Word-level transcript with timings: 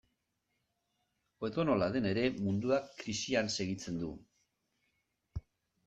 Edonola 1.49 1.91
den 1.99 2.09
ere, 2.13 2.25
munduak 2.47 2.91
krisian 3.05 3.55
segitzen 3.59 4.05
du. 4.07 4.11